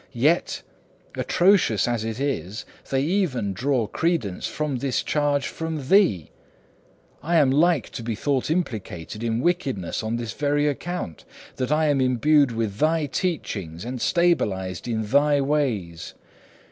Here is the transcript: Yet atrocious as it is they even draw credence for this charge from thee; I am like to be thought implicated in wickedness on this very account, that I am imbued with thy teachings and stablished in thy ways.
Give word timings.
Yet 0.13 0.63
atrocious 1.13 1.87
as 1.87 2.03
it 2.03 2.19
is 2.19 2.65
they 2.89 3.03
even 3.03 3.53
draw 3.53 3.85
credence 3.85 4.47
for 4.47 4.67
this 4.75 5.03
charge 5.03 5.45
from 5.45 5.89
thee; 5.89 6.31
I 7.21 7.35
am 7.35 7.51
like 7.51 7.89
to 7.91 8.01
be 8.01 8.15
thought 8.15 8.49
implicated 8.49 9.23
in 9.23 9.41
wickedness 9.41 10.01
on 10.01 10.15
this 10.15 10.33
very 10.33 10.65
account, 10.67 11.23
that 11.57 11.71
I 11.71 11.85
am 11.85 12.01
imbued 12.01 12.51
with 12.51 12.77
thy 12.79 13.05
teachings 13.05 13.85
and 13.85 14.01
stablished 14.01 14.87
in 14.87 15.03
thy 15.05 15.39
ways. 15.39 16.15